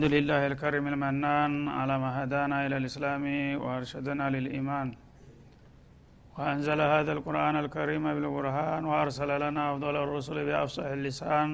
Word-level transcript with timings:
الحمد 0.00 0.14
لله 0.18 0.42
الكريم 0.52 0.84
المنان 0.92 1.52
على 1.78 1.94
ما 2.02 2.10
هدانا 2.18 2.56
إلى 2.66 2.76
الإسلام 2.80 3.24
وأرشدنا 3.62 4.26
للإيمان. 4.34 4.88
وأنزل 6.36 6.80
هذا 6.94 7.12
القرآن 7.16 7.56
الكريم 7.64 8.04
بالبرهان 8.14 8.82
وأرسل 8.90 9.30
لنا 9.42 9.62
أفضل 9.72 9.94
الرسل 10.04 10.36
بأفصح 10.46 10.86
اللسان. 10.98 11.50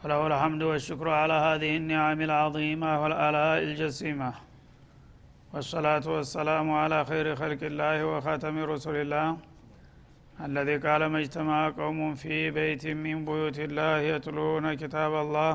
وله 0.00 0.20
الحمد 0.30 0.62
والشكر 0.70 1.08
على 1.22 1.36
هذه 1.46 1.72
النعم 1.80 2.20
العظيمة 2.28 2.90
والآلاء 3.02 3.58
الجسيمة. 3.68 4.30
والصلاة 5.52 6.06
والسلام 6.14 6.66
على 6.82 6.98
خير 7.10 7.26
خلق 7.40 7.62
الله 7.70 7.96
وخاتم 8.10 8.54
رسول 8.72 8.96
الله 9.04 9.26
الذي 10.48 10.76
قال 10.86 11.02
ما 11.12 11.18
اجتمع 11.22 11.58
قوم 11.80 12.00
في 12.22 12.50
بيت 12.58 12.84
من 13.04 13.16
بيوت 13.28 13.58
الله 13.68 13.94
يتلون 14.12 14.64
كتاب 14.82 15.12
الله 15.24 15.54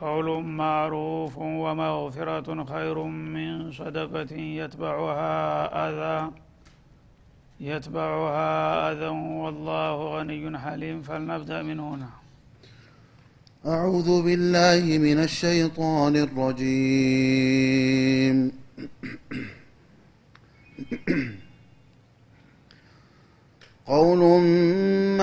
قول 0.00 0.42
معروف 0.44 1.38
ومغفرة 1.38 2.64
خير 2.64 3.02
من 3.02 3.72
صدقة 3.72 4.34
يتبعها 4.36 5.66
أذى. 5.88 6.30
يتبعها 7.60 8.92
أذى 8.92 9.08
والله 9.42 10.18
غني 10.18 10.58
حليم. 10.58 11.02
فلنبدأ 11.02 11.62
من 11.62 11.80
هنا. 11.80 12.08
أعوذ 13.66 14.22
بالله 14.22 14.98
من 14.98 15.18
الشيطان 15.18 16.16
الرجيم. 16.16 17.44
قول 23.86 24.40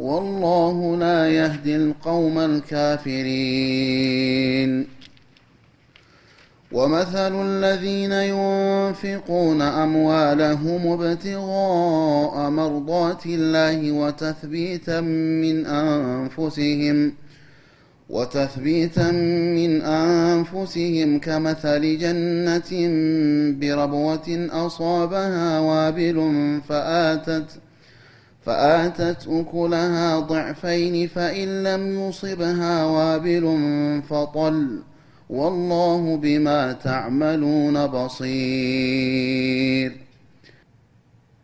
والله 0.00 0.96
لا 0.96 1.28
يهدي 1.28 1.76
القوم 1.76 2.38
الكافرين. 2.38 4.00
ومثل 6.72 7.46
الذين 7.46 8.12
ينفقون 8.12 9.62
أموالهم 9.62 11.00
ابتغاء 11.00 12.50
مرضات 12.50 13.26
الله 13.26 13.92
وتثبيتا 13.92 15.00
من 15.00 15.66
أنفسهم 15.66 17.12
وتثبيتا 18.10 19.10
من 19.56 19.82
أنفسهم 19.82 21.18
كمثل 21.18 21.98
جنة 21.98 22.70
بربوة 23.60 24.48
أصابها 24.52 25.60
وابل 25.60 26.18
فآتت 26.68 27.46
فآتت 28.46 29.28
أكلها 29.28 30.20
ضعفين 30.20 31.08
فإن 31.08 31.62
لم 31.62 32.08
يصبها 32.08 32.84
وابل 32.84 33.56
فطل 34.10 34.82
والله 35.30 36.16
بما 36.16 36.72
تعملون 36.72 37.86
بصير. 37.86 39.30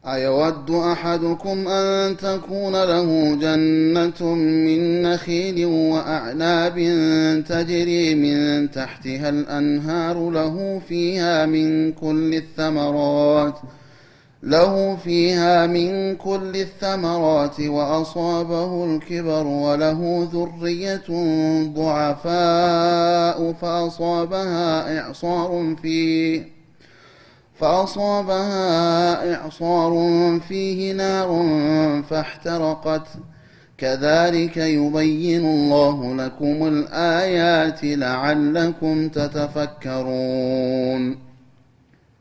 أيود 0.07 0.71
أحدكم 0.71 1.69
أن 1.69 2.17
تكون 2.17 2.73
له 2.73 3.35
جنة 3.35 4.35
من 4.35 5.03
نخيل 5.03 5.67
وأعناب 5.67 6.75
تجري 7.49 8.15
من 8.15 8.71
تحتها 8.71 9.29
الأنهار 9.29 10.31
له 10.31 10.83
فيها 10.89 11.47
من 11.47 11.93
كل 11.93 12.35
الثمرات 12.35 13.55
ۖ 13.55 13.59
له 14.47 14.97
فيها 14.97 15.67
من 15.67 16.17
كل 16.17 16.57
الثمرات 16.57 17.61
وأصابه 17.61 18.85
الكبر 18.85 19.47
وله 19.47 20.29
ذرية 20.33 21.07
ضعفاء 21.75 23.53
فأصابها 23.53 24.99
إعصار 25.01 25.77
فيه 25.83 26.57
فأصابها 27.61 29.35
إعصار 29.35 29.93
فيه 30.49 30.93
نار 30.93 31.29
فاحترقت. 32.11 33.07
كذلك 33.79 34.57
يبين 34.57 35.47
الله 35.47 36.15
لكم 36.15 36.67
الآيات 36.67 37.81
لعلكم 37.83 39.09
تتفكرون. 39.09 40.47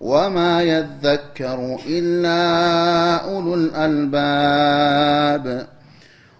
وما 0.00 0.62
يذكر 0.62 1.78
الا 1.88 2.40
اولو 3.16 3.54
الالباب 3.54 5.66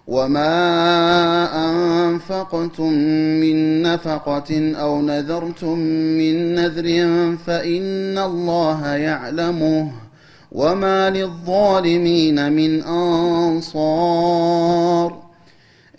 وما 0.07 0.57
انفقتم 2.09 2.93
من 3.41 3.81
نفقه 3.81 4.73
أو 4.75 5.01
نذرتم 5.01 5.79
من 6.19 6.55
نذر 6.55 6.87
فان 7.45 8.17
الله 8.17 8.87
يعلمه 8.87 9.91
وما 10.51 11.09
للظالمين 11.09 12.51
من 12.51 12.83
انصار 13.43 15.21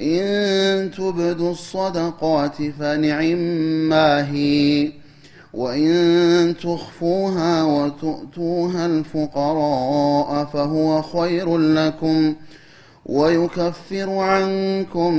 ان 0.01 0.91
تبدوا 0.91 1.53
الصدقات 1.53 2.57
فنعم 2.79 3.39
ما 3.89 4.31
هي 4.31 4.93
وإن 5.55 6.57
تخفوها 6.57 7.63
وتؤتوها 7.65 8.87
الفقراء 8.87 10.45
فهو 10.45 11.03
خير 11.03 11.59
لكم 11.59 12.35
ويكفر 13.07 14.11
عنكم 14.11 15.15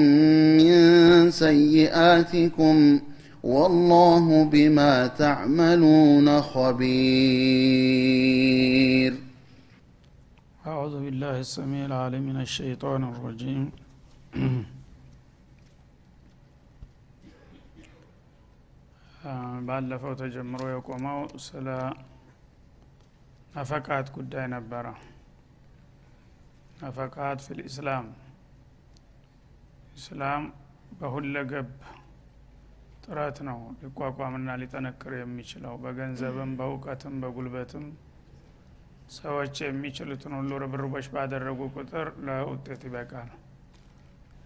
من 0.57 1.31
سيئاتكم 1.31 2.99
والله 3.43 4.43
بما 4.43 5.07
تعملون 5.07 6.41
خبير. 6.41 6.93
أعوذ 10.67 10.99
بالله 10.99 11.39
السميع 11.39 11.85
العليم 11.85 12.21
من 12.21 12.41
الشيطان 12.41 13.03
الرجيم. 13.03 13.71
ባለፈው 19.67 20.13
ተጀምሮ 20.19 20.63
የቆመው 20.71 21.19
ስለ 21.43 21.67
ነፈቃት 23.55 24.07
ጉዳይ 24.15 24.45
ነበረ። 24.53 24.85
ነፈቃት 26.81 27.39
ፊል 27.45 27.59
ኢስላም። 27.65 28.07
ኢስላም 29.97 30.43
በሁለገብ 30.99 31.69
ጥረት 33.05 33.37
ነው 33.47 33.59
ሊቋቋምና 33.81 34.49
ሊጠነክር 34.61 35.13
የሚችለው። 35.17 35.75
በገንዘብም 35.83 36.51
በእውቀትም 36.59 37.15
በጉልበትም 37.23 37.85
ሰዎች 39.17 39.55
የሚችሉትን 39.63 40.33
ሁሉ 40.37 40.51
ርብርቦች 40.63 41.07
ባደረጉ 41.13 41.61
ቁጥር 41.75 42.09
ለውጤት 42.27 42.83
ይበቃል። 42.87 43.31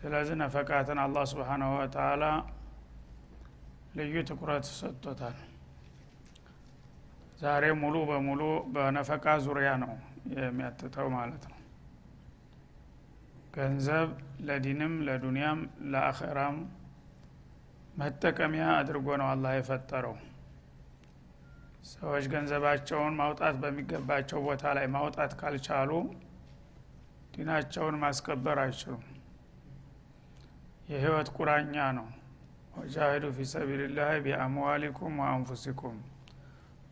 ስለዚህ 0.02 0.36
ነፈቃትን 0.42 1.00
አላህ 1.04 1.26
ስብሓናሁ 1.32 1.72
ወተላ 1.80 2.24
ልዩ 3.98 4.16
ትኩረት 4.30 4.66
ሰጥቶታል። 4.72 5.38
ዛሬ 7.42 7.64
ሙሉ 7.82 7.96
በሙሉ 8.10 8.42
በነፈቃ 8.74 9.26
ዙሪያ 9.46 9.70
ነው 9.84 9.94
የሚያትተው 10.38 11.08
ማለት 11.16 11.44
ነው። 11.46 11.60
ገንዘብ 13.56 14.10
ለዲንም 14.48 14.94
ለዱንያም 15.08 15.60
ለአኸራም 15.92 16.58
መጠቀሚያ 17.98 18.66
አድርጎ 18.80 19.08
ነው 19.22 19.28
አላህ 19.32 19.54
የፈጠረው። 19.56 20.16
ሰዎች 21.92 22.26
ገንዘባቸውን 22.34 23.14
ማውጣት 23.20 23.56
በሚገባቸው 23.62 24.40
ቦታ 24.48 24.74
ላይ 24.78 24.88
ማውጣት 24.96 25.34
ካልቻሉ 25.40 25.92
ዲናቸውን 27.34 27.96
ማስከበር 28.04 28.60
አይችሉም። 28.64 29.04
የህይወት 30.90 31.30
ቁራኛ 31.38 31.76
ነው 31.98 32.08
ወጃሂዱ 32.78 33.26
ፊ 33.36 33.46
ሰቢልላህ 33.52 34.12
ቢአምዋሊኩም 34.26 35.16
ወአንፉሲኩም። 35.22 35.98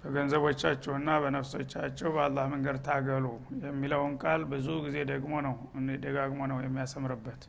በገንዘቦቻችሁና 0.01 1.09
በነፍሶቻቸው 1.21 2.09
በአላህ 2.15 2.45
መንገድ 2.51 2.77
ታገሉ 2.87 3.25
የሚለውን 3.63 4.13
ቃል 4.23 4.41
ብዙ 4.51 4.67
ጊዜ 4.85 4.97
ደግሞ 5.11 5.33
ነው 5.45 5.55
ደጋግሞ 6.03 6.39
ነው 6.51 6.57
የሚያሰምርበት። 6.63 7.43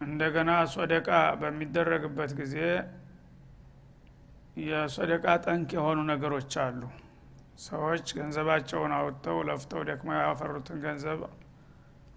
እንደገና 0.00 0.50
ሶደቃ 0.74 1.08
በሚደረግበት 1.40 2.32
ጊዜ 2.40 2.56
የሶደቃ 4.64 5.24
ጠንቅ 5.44 5.70
የሆኑ 5.76 6.00
ነገሮች 6.10 6.52
አሉ። 6.64 6.82
ሰዎች 7.64 8.06
ገንዘባቸውን 8.18 8.92
አውጥተው 8.98 9.38
ለፍተው 9.48 9.82
ደክመው 9.88 10.18
ያፈሩትን 10.20 10.78
ገንዘብ 10.84 11.20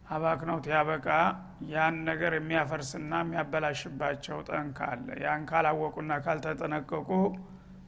አባክነው 0.08 0.58
ያበቃ 0.72 1.08
ያን 1.72 1.96
ነገር 2.10 2.34
የሚያፈርስና 2.38 3.14
የሚያበላሽባቸው 3.24 4.38
ጠንክ 4.50 4.78
አለ። 4.88 5.08
ያን 5.24 5.42
ካላወቁና 5.50 6.12
ካልተጠነቀቁ 6.26 7.10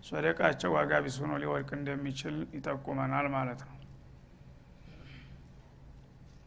ሶደቃቸው 0.08 0.72
ዋጋ 0.76 0.92
ቢስ 1.06 1.18
ሆኖ 1.22 1.34
ሊወድቅ 1.44 1.70
እንደሚችል 1.78 2.36
ይጠቁመናል 2.58 3.28
ማለት 3.36 3.62
ነው። 3.68 3.76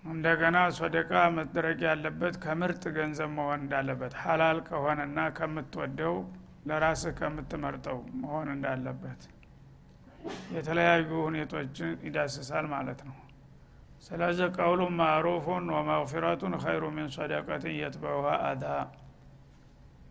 እንደገና 0.05 0.59
ሶደቃ 0.79 1.11
መደረግ 1.37 1.81
ያለበት 1.89 2.37
ከምርጥ 2.45 2.83
ገንዘብ 2.97 3.31
መሆን 3.37 3.61
እንዳለበት 3.61 4.15
ሀላል 4.23 4.59
ከሆነና 4.69 5.19
ከምትወደው 5.37 6.17
ለራስህ 6.69 7.13
ከምትመርጠው 7.21 7.99
መሆን 8.23 8.49
እንዳለበት 8.55 9.21
የተለያዩ 10.57 11.11
ሁኔቶችን 11.27 11.93
ይዳስሳል 12.07 12.67
ማለት 12.75 13.01
ነው 13.09 13.17
ስለዚህ 14.03 14.49
ቀውሉ 14.57 14.83
ማዕሩፉን 14.99 15.67
ወመግፊረቱን 15.75 16.55
ኸይሩ 16.63 16.85
ሚን 16.97 17.09
ሰደቀትን 17.17 17.75
የትበውሃ 17.81 18.29
አዳ። 18.49 18.65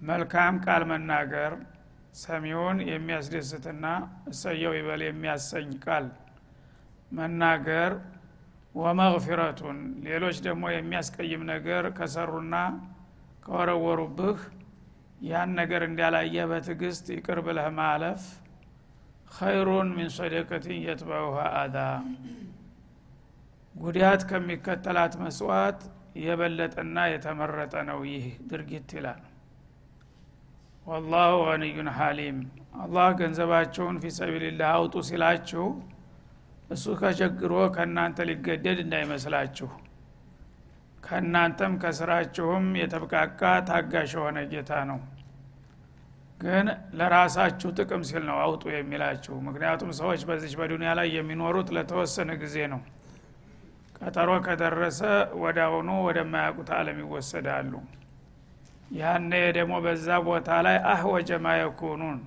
መልካም 0.01 0.53
ቃል 0.65 0.83
መናገር 0.91 1.53
ሰሚውን 2.21 2.77
የሚያስደስትና 2.89 3.85
እሰየው 4.31 4.73
ይበል 4.77 5.01
የሚያሰኝ 5.05 5.69
ቃል 5.85 6.05
መናገር 7.11 7.91
ወመግፊረቱን 8.75 9.77
ሌሎች 10.07 10.37
ደግሞ 10.45 10.63
የሚያስቀይም 10.73 11.41
ነገር 11.51 11.85
ከሰሩና 11.97 12.55
ከወረወሩብህ 13.45 14.39
ያን 15.21 15.49
ነገር 15.59 15.81
እንዳላየ 15.87 16.45
በትዕግስት 16.51 17.05
ይቅር 17.15 17.39
ብለህ 17.47 17.67
ማለፍ 17.79 18.21
ኸይሩን 19.33 19.89
ሚን 19.97 20.09
ሰደቀትን 20.15 20.77
የትበውሃ 20.85 21.37
አዳ 21.59 21.77
ጉዳት 23.75 24.21
ከሚከተላት 24.29 25.13
መስዋዕት 25.21 25.81
የበለጠና 26.23 26.97
የተመረጠ 27.11 27.73
ነው 27.89 27.99
ይህ 28.09 28.25
ድርጊት 28.49 28.89
ይላል። 28.97 29.21
ወላሁ 30.85 31.33
ገኒዩን 31.47 31.89
ሀሊም 31.97 32.37
አላህ 32.81 33.07
ገንዘባቸውን 33.19 33.97
ፊ 34.01 34.11
ሰቢልላህ 34.17 34.69
አውጡ 34.75 34.95
ሲላችሁ 35.09 35.65
እሱ 36.69 36.85
ከቸግሮ 36.99 37.53
ከእናንተ 37.75 38.27
ሊገደድ 38.29 38.79
እንዳይመስላችሁ 38.83 39.69
ከእናንተም 41.03 41.73
ከስራችሁም 41.81 42.65
የተብቃቃ 42.81 43.39
ታጋሽ 43.69 44.11
የሆነ 44.17 44.39
ጌታ 44.51 44.71
ነው። 44.89 44.99
ግን 46.39 46.67
ለራሳችሁ 46.99 47.69
ጥቅም 47.77 48.03
ሲል 48.09 48.23
ነው 48.29 48.37
አውጡ 48.43 48.63
የሚላችሁ። 48.73 49.35
ምክንያቱም 49.47 49.91
ሰዎች 49.99 50.21
በዚች 50.29 50.53
በዱኒያ 50.59 50.91
ላይ 50.99 51.09
የሚኖሩት 51.17 51.69
ለተወሰነ 51.75 52.31
ጊዜ 52.43 52.57
ነው 52.73 52.81
ቀጠሮ 54.01 54.29
ከደረሰ 54.45 54.99
ወዳውኑ 55.41 55.89
ወደማያውቁት 56.05 56.69
አለም 56.77 56.99
ይወሰዳሉ። 57.03 57.73
ያነ 58.91 59.33
ደግሞ 59.57 59.73
በዛ 59.85 60.07
ቦታ 60.27 60.49
ላይ 60.65 60.77
አህወጀ 60.91 61.29
ማየኩኑን 61.45 62.17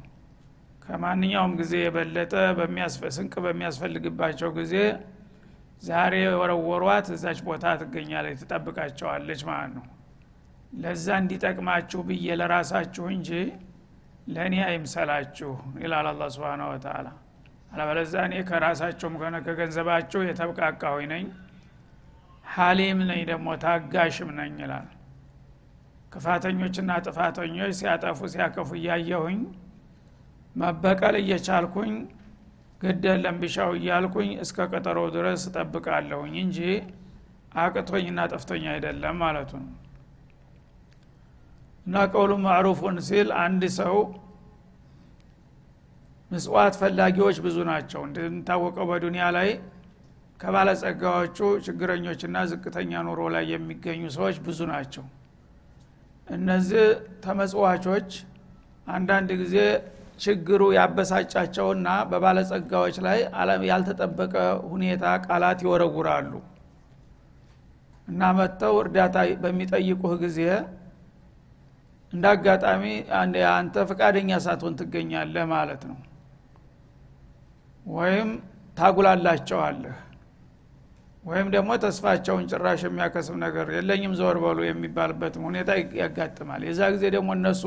ከማንኛውም 0.85 1.53
ጊዜ 1.61 1.73
የበለጠ 1.83 2.33
ስንቅ 3.17 3.35
በሚያስፈልግባቸው 3.45 4.51
ጊዜ 4.59 4.75
ዛሬ 5.83 6.15
የወረወሯት 6.25 7.07
እዛች 7.15 7.39
ቦታ 7.47 7.65
ትገኛለች 7.81 8.39
ትጠብቃቸዋለች 8.43 9.41
ማለት 9.49 9.73
ነው። 9.79 9.85
ለዛ 10.77 11.07
እንዲጠቅማችሁ 11.23 12.01
ብዬ 12.09 12.27
ለራሳችሁ 12.41 13.05
እንጂ 13.15 13.31
ለእኔ 14.29 14.55
አይምሰላችሁ 14.69 15.51
ይላል 15.83 16.07
አላ 16.11 16.29
ስብን 16.35 16.63
ወተላ 16.69 17.07
አለበለዛ 17.73 18.15
እኔ 18.29 18.35
ከራሳቸውም 18.49 19.15
ከሆነ 19.21 19.37
ከገንዘባቸው 19.47 20.21
የተብቃቃሁኝ 20.27 21.07
ነኝ 21.13 21.25
ሀሊም 22.55 22.99
ነኝ 23.09 23.21
ደግሞ 23.31 23.47
ታጋሽም 23.63 24.31
ነኝ 24.39 24.55
ይላል። 24.63 24.89
ክፋተኞችና 26.13 26.91
ጥፋተኞች 27.07 27.73
ሲያጠፉ 27.79 28.19
ሲያከፉ 28.33 28.69
እያየሁኝ 28.81 29.39
መበቀል 30.57 31.15
እየቻልኩኝ 31.21 31.95
ግደለም 32.81 33.37
ቢሻው 33.43 33.71
እያልኩኝ 33.79 34.31
እስከ 34.45 34.67
ቀጠሮ 34.73 34.99
ድረስ 35.15 35.43
እጠብቃለሁኝ 35.49 36.35
እንጂ 36.43 36.59
አቅቶኝና 37.55 38.21
ጠፍቶኝ 38.33 38.65
አይደለም 38.73 39.17
ማለቱ 39.23 39.51
ነው። 39.63 39.73
እና 41.87 41.97
ቀውሉ 42.13 42.33
ማዕሩፉን 42.45 42.97
ሲል 43.09 43.29
አንድ 43.43 43.63
ሰው 43.79 43.97
ምጽዋት 46.31 46.75
ፈላጊዎች 46.81 47.37
ብዙ 47.45 47.57
ናቸው። 47.71 48.01
እንደሚታወቀው 48.09 48.87
በዱንያ 48.91 49.25
ላይ 49.37 49.49
ከባለጸጋዎቹ 50.41 51.37
ችግረኞችና 51.67 52.37
ዝቅተኛ 52.51 53.03
ኑሮ 53.07 53.21
ላይ 53.35 53.45
የሚገኙ 53.53 54.03
ሰዎች 54.17 54.37
ብዙ 54.47 54.61
ናቸው። 54.73 55.05
እነዚህ 56.29 56.85
ተመጽዋቾች 57.25 58.11
አንዳንድ 58.87 59.31
ጊዜ 59.43 59.57
ችግሩ 60.25 60.63
ያበሳጫቸውና 60.77 61.89
በባለጸጋዎች 62.11 62.97
ላይ 63.07 63.19
ያልተጠበቀ 63.71 64.35
ሁኔታ 64.73 65.05
ቃላት 65.27 65.61
ይወረውራሉ። 65.65 66.33
እና 68.09 68.31
መጥተው 68.39 68.75
እርዳታ 68.83 69.17
በሚጠይቁህ 69.43 70.15
ጊዜ 70.25 70.41
እንደ 72.13 72.25
አጋጣሚ 72.33 72.83
አንተ 73.53 73.77
ፈቃደኛ 73.91 74.33
ሳትሆን 74.45 74.75
ትገኛለህ 74.81 75.47
ማለት 75.55 75.83
ነው። 75.91 75.99
ወይም 77.91 78.29
ታጉላላቸዋለህ 78.77 79.97
ወይም 81.25 81.47
ደግሞ 81.55 81.71
ተስፋቸውን 81.83 82.45
ጭራሽ 82.51 82.81
የሚያከስብ 82.87 83.37
ነገር 83.45 83.67
የለኝም 83.77 84.15
ዘወር 84.19 84.39
በሉ 84.43 84.59
የሚባልበትም 84.67 85.45
ሁኔታ 85.49 85.71
ያጋጥማል። 86.01 86.63
የዛ 86.69 86.81
ጊዜ 86.95 87.05
ደግሞ 87.15 87.31
እነሱ 87.39 87.63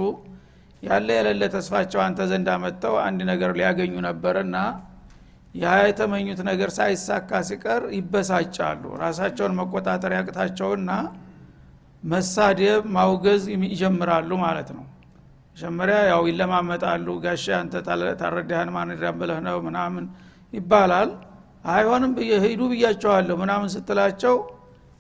ያለ 0.83 1.07
የሌለ 1.17 1.43
ተስፋቸው 1.55 1.99
አንተ 2.05 2.19
ዘንድ 2.31 2.47
አመጥተው 2.55 2.95
አንድ 3.05 3.19
ነገር 3.31 3.51
ሊያገኙ 3.59 3.93
ነበርና 4.07 4.57
ያ 5.55 5.67
የተመኙት 5.83 6.39
ነገር 6.49 6.69
ሳይሳካ 6.75 7.39
ሲቀር 7.47 7.83
ይበሳጫሉ። 7.97 8.83
ራሳቸውን 9.03 9.55
መቆጣጠር 9.59 10.11
ያቅታቸውና 10.17 10.91
መሳደብ 12.03 12.83
ማውገዝ 12.95 13.43
ይጀምራሉ 13.65 14.31
ማለት 14.43 14.69
ነው። 14.77 14.85
መጀመሪያ 15.53 15.97
ያው 16.09 16.21
ይለማመጣሉ 16.29 17.07
ጋሻ 17.23 17.45
አንተ 17.59 17.73
ታረዳህን 18.21 18.69
ማን 18.75 18.89
ብለህ 19.19 19.39
ነው 19.47 19.57
ምናምን 19.67 20.05
ይባላል 20.53 21.09
አይሆንም 21.67 22.11
ሂዱ 22.45 22.61
ብያቸዋለሁ 22.71 23.35
ምናምን 23.41 23.69
ስትላቸው 23.73 24.35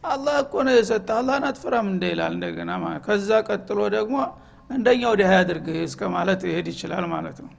አላህ 0.03 0.35
እኮ 0.43 0.53
ነው 0.65 0.73
የሰጠ 0.77 1.07
አላህን 1.17 1.45
አትፈራም 1.47 1.87
እንደ 1.91 2.03
ይላል 2.11 2.33
እንደገና 2.35 2.71
ከዛ 3.05 3.29
ቀጥሎ 3.47 3.79
ደግሞ 3.95 4.15
እንደኛው 4.69 5.13
ዲህ 5.19 5.31
ያድርግህ 5.33 5.77
እስከ 5.87 6.01
ማለት 6.15 6.41
ይሄድ 6.47 6.67
ይችላል 6.73 7.05
ማለት 7.13 7.37
ነው። 7.45 7.51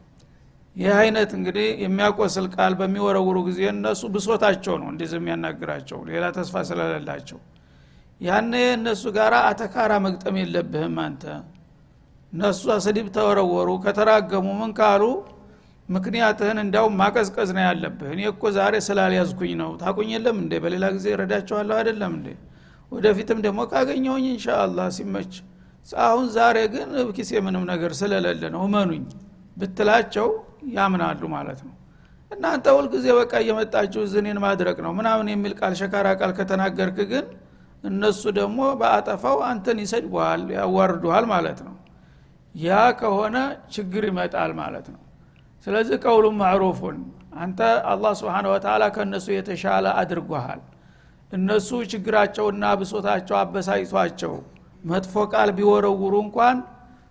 ይህ 0.77 0.93
አይነት 0.99 1.31
እንግዲህ 1.37 1.69
የሚያቆስል 1.85 2.47
ቃል 2.55 2.73
በሚወረውሩ 2.81 3.39
ጊዜ 3.49 3.61
እነሱ 3.73 4.03
ብሶታቸው 4.15 4.75
ነው 4.83 4.89
እንደዚህ 4.93 5.19
የሚያናግራቸው 5.21 5.99
ሌላ 6.11 6.25
ተስፋ 6.37 6.63
ስለሌላቸው። 6.69 7.39
ያኔ 8.21 8.53
እነሱ 8.77 9.03
ጋር 9.17 9.35
አተካራ 9.43 9.93
መግጠም 10.07 10.37
የለብህም 10.41 10.97
አንተ። 11.05 11.25
እነሱ 12.33 12.63
ስድብ 12.87 13.07
ተወረወሩ 13.17 13.71
ከተራገሙ 13.85 14.47
ምን 14.61 14.73
ካሉ 14.79 15.03
ምክንያትህን 15.89 16.59
እንዳውም 16.63 16.95
ማቀዝቀዝ 17.01 17.51
ነው 17.57 17.63
ያለብህ። 17.67 18.09
እኔ 18.15 18.21
እኮ 18.31 18.45
ዛሬ 18.57 18.75
ስላልያዝኩኝ 18.87 19.53
ነው። 19.61 19.71
ታቁኝ 19.83 20.11
የለም 20.15 20.37
እንዴ? 20.43 20.53
በሌላ 20.65 20.85
ጊዜ 20.97 21.07
ረዳቸዋለሁ 21.21 21.75
አይደለም 21.79 22.13
እንዴ? 22.19 22.29
ወደፊትም 22.93 23.39
ደግሞ 23.47 23.61
ካገኘውኝ 23.73 24.27
እንሻአላህ 24.33 24.87
ሲመች። 24.97 25.33
አሁን 26.03 26.27
ዛሬ 26.37 26.57
ግን 26.75 26.89
ኪሴ 27.17 27.31
ምንም 27.47 27.65
ነገር 27.73 27.93
ስለሌለ 28.01 28.43
ነው። 28.55 28.63
እመኑኝ። 28.69 29.05
ብትላቸው 29.57 30.29
ያምናሉ 30.77 31.23
ማለት 31.35 31.61
ነው። 31.67 31.75
እናንተ 32.31 32.67
ሁልጊዜ 32.77 33.07
በቃ 33.19 33.33
እየመጣችሁ 33.43 34.03
ዝኔን 34.13 34.39
ማድረግ 34.45 34.79
ነው 34.85 34.93
ምናምን 34.99 35.29
የሚል 35.33 35.53
ቃል 35.61 35.75
ሸካራ 35.81 36.09
ቃል 36.21 36.33
ከተናገርክ 36.39 36.99
ግን 37.13 37.27
እነሱ 37.85 38.23
ደግሞ 38.39 38.61
በአጠፋው 38.81 39.39
አንተን 39.49 39.79
ይሰድበዋል 39.83 40.43
ያዋርዱሃል 40.57 41.27
ማለት 41.33 41.59
ነው። 41.67 41.75
ያ 42.55 42.71
ከሆነ 43.01 43.37
ችግር 43.75 44.05
ይመጣል 44.11 44.53
ማለት 44.61 44.87
ነው 44.93 45.01
ስለዚህ 45.67 45.97
ቀውሉም 46.05 46.37
ማዕሩፉን 46.43 46.99
አንተ 47.43 47.61
አላህ 47.93 48.13
ስብሓን 48.21 48.47
ወተላ 48.53 48.85
ከእነሱ 48.95 49.27
የተሻለ 49.35 49.87
አድርጓሃል። 50.01 50.61
እነሱ 51.33 51.69
ችግራቸውና 51.93 52.65
ብሶታቸው 52.81 53.37
አበሳይቷቸው 53.41 54.35
መጥፎ 54.85 55.25
ቃል 55.33 55.51
ቢወረውሩ 55.59 56.15
እንኳን 56.27 56.59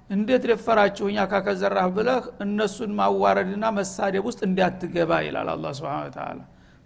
እንዴት 0.09 0.43
ደፈራችሁኛ 0.49 1.17
ካከዘራህ 1.31 1.87
ብለህ 1.95 2.23
እነሱን 2.43 2.91
ማዋረድና 2.99 3.65
መሳደብ 3.77 4.25
ውስጥ 4.29 4.39
እንዲያትገባ 4.47 5.11
ይላል 5.25 5.49
አላ 5.53 5.71
ስብን 5.79 6.11
ተላ 6.15 6.39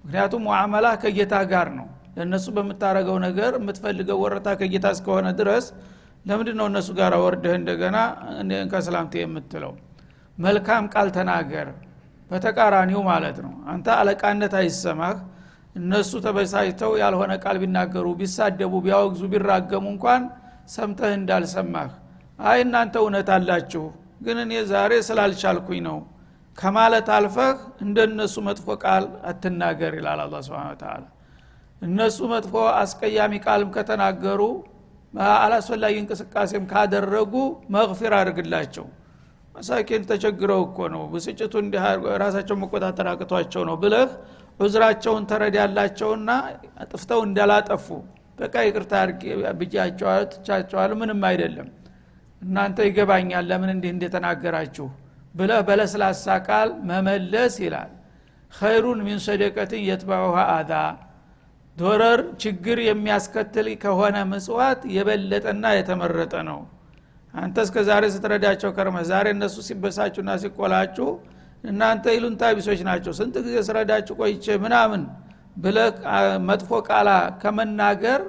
ምክንያቱም 0.04 0.44
ሙዓመላ 0.48 0.88
ከጌታ 1.02 1.36
ጋር 1.52 1.68
ነው። 1.78 1.88
ለእነሱ 2.16 2.46
በምታረገው 2.56 3.18
ነገር 3.26 3.52
የምትፈልገው 3.60 4.18
ወረታ 4.24 4.48
ከጌታ 4.62 4.88
እስከሆነ 4.96 5.28
ድረስ 5.40 5.66
ለምንድ 6.26 6.50
ነው 6.60 6.66
እነሱ 6.72 6.90
ጋር 7.00 7.14
ወርደህ 7.24 7.54
እንደገና 7.60 7.98
ከሰላምቴ 8.74 9.14
የምትለው 9.24 9.74
መልካም 10.42 10.84
ቃል 10.94 11.08
ተናገር። 11.16 11.68
በተቃራኒው 12.32 13.02
ማለት 13.10 13.38
ነው። 13.46 13.54
አንተ 13.72 13.88
አለቃነት 13.98 14.54
አይሰማህ። 14.60 15.18
እነሱ 15.76 16.12
ተበሳይተው 16.26 16.92
ያልሆነ 17.02 17.32
ቃል 17.44 17.58
ቢናገሩ 17.62 18.08
ቢሳደቡ 18.20 18.74
ቢያወግዙ 18.86 19.22
ቢራገሙ 19.34 19.86
እንኳን 19.94 20.24
ሰምተህ 20.74 21.12
እንዳልሰማህ። 21.18 21.92
አይ 22.44 22.60
እናንተ 22.66 22.96
እውነት 23.04 23.30
አላችሁ 23.36 23.84
ግን 24.22 24.38
እኔ 24.44 24.54
ዛሬ 24.72 24.92
ስላልቻልኩኝ 25.08 25.80
ነው። 25.88 25.98
ከማለት 26.58 27.08
አልፈህ 27.16 27.54
እንደነሱ 27.84 28.36
መጥፎ 28.48 28.68
ቃል 28.84 29.04
አትናገር 29.30 29.94
ይላል 30.00 30.20
አላ 30.24 30.36
ስብን 30.48 30.76
ተላ 30.82 31.04
እነሱ 31.82 32.18
መጥፎ 32.34 32.54
አስቀያሚ 32.82 33.34
ቃልም 33.46 33.70
ከተናገሩ 33.76 34.42
አላስፈላጊ 35.38 35.96
እንቅስቃሴም 36.02 36.66
ካደረጉ 36.72 37.34
መግፊር 37.76 38.14
አድርግላቸው 38.20 38.86
መሳኪን 39.56 40.04
ተቸግረው 40.10 40.62
እኮ 40.68 40.80
ነው። 40.94 41.04
ብስጭቱ 41.14 41.54
እንዲህ 41.64 41.84
ራሳቸው 42.24 42.56
መቆጣጠር 42.62 43.08
አቅቷቸው 43.12 43.64
ነው 43.70 43.76
ብለህ 43.84 44.10
ዑዝራቸውን 44.60 45.24
ተረዳላቸውና 45.30 46.30
ጥፍተው 46.92 47.22
እንዳላጠፉ 47.28 47.88
በቃ 48.40 48.56
ይቅርታ 48.68 48.94
ብያቸዋል 49.60 50.92
ምንም 51.00 51.22
አይደለም። 51.30 51.70
እናንተ 52.42 52.78
ይገባኛል 52.88 53.46
ለምን 53.52 53.72
እንዲህ 53.76 53.92
እንደተናገራችሁ 53.96 54.88
ብለህ 55.36 55.60
በለስላሳ 55.68 56.36
ቃል 56.48 56.70
መመለስ 56.90 57.56
ይላል። 57.66 57.92
ኸይሩን 58.52 59.00
ሚን 59.06 59.20
ሰደቀትን 59.26 59.82
የትባውሃ 59.90 60.38
አዛ 60.56 60.72
ዶረር 61.78 62.22
ችግር 62.42 62.78
የሚያስከትል 62.88 63.68
ከሆነ 63.84 64.18
ምጽዋት 64.32 64.82
የበለጠና 64.96 65.66
የተመረጠ 65.78 66.34
ነው 66.50 66.60
አንተ 67.34 67.58
እስከ 67.66 67.78
ዛሬ 67.88 68.04
ስትረዳቸው 68.14 68.70
ከርመ። 68.78 68.98
ዛሬ 69.10 69.26
እነሱ 69.36 69.56
ሲበሳጩና 69.68 70.30
ሲቆላችሁ 70.42 71.08
እናንተ 71.64 72.06
ይሉንታ 72.16 72.44
ቢሶች 72.58 72.80
ናቸው። 72.88 73.12
ስንት 73.20 73.36
ጊዜ 73.46 73.56
ስረዳችሁ 73.68 74.14
ቆይቼ 74.22 74.46
ምናምን 74.64 75.02
ብለ 75.58 75.78
መጥፎ 76.50 76.70
ቃላ 76.88 77.10
ከመናገር 77.42 78.22